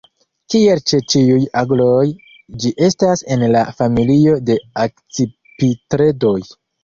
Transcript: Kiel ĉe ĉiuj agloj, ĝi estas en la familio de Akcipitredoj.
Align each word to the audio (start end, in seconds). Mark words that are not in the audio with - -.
Kiel 0.51 0.79
ĉe 0.91 0.99
ĉiuj 1.13 1.41
agloj, 1.61 2.07
ĝi 2.63 2.71
estas 2.87 3.23
en 3.35 3.45
la 3.57 3.63
familio 3.81 4.33
de 4.51 4.57
Akcipitredoj. 4.87 6.35